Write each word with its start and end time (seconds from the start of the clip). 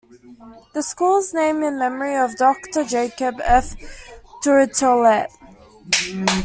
The 0.73 0.81
school 0.81 1.19
is 1.19 1.31
named 1.31 1.63
in 1.63 1.77
memory 1.77 2.15
of 2.15 2.35
Doctor 2.35 2.83
Jacob 2.83 3.35
F. 3.43 3.75
Tourtellotte. 4.43 5.29